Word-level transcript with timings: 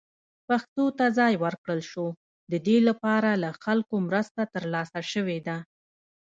پښتو 0.47 0.83
ته 0.97 1.05
ځای 1.17 1.33
ورکړل 1.43 1.81
شو، 1.91 2.05
د 2.51 2.53
دې 2.67 2.77
لپاره 2.87 3.29
له 3.43 3.49
خلکو 3.63 3.95
مرسته 4.07 4.41
ترلاسه 4.53 4.99
شوې 5.11 5.39
ده. 5.47 5.57